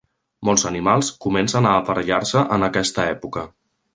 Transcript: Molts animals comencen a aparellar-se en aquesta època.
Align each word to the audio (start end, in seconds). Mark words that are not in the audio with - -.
Molts 0.47 0.63
animals 0.69 1.11
comencen 1.25 1.69
a 1.71 1.75
aparellar-se 1.83 2.45
en 2.57 2.69
aquesta 2.71 3.07
època. 3.13 3.45